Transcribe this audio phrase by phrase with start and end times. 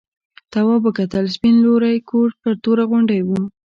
[0.51, 3.29] تواب وکتل سپین لوی کور پر توره غونډۍ و.